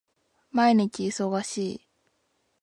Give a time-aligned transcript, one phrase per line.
[0.49, 1.87] 毎日忙しい